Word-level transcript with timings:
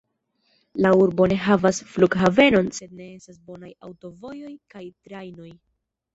La 0.85 0.91
urbo 1.01 1.27
ne 1.33 1.37
havas 1.43 1.81
flughavenon, 1.97 2.71
sed 2.79 3.05
estas 3.09 3.39
bonaj 3.51 3.71
aŭtovojoj 3.91 4.53
kaj 4.75 4.85
trajnoj. 4.97 5.55